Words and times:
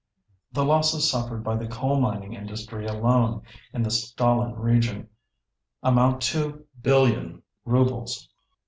The 0.51 0.65
losses 0.65 1.07
suffered 1.11 1.43
by 1.43 1.55
the 1.57 1.67
coal 1.67 1.99
mining 2.01 2.33
industry 2.33 2.87
alone 2.87 3.43
in 3.71 3.83
the 3.83 3.91
Stalin 3.91 4.55
region 4.55 5.09
amount 5.83 6.21
to 6.23 6.65
2,000,000,000 6.81 7.43
rubles. 7.65 8.27